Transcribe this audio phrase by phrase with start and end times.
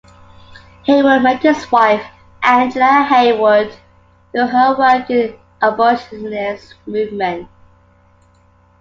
[0.87, 2.03] Heywood met his wife,
[2.41, 3.71] Angela Heywood,
[4.31, 7.47] through her work in the abolitionist movement.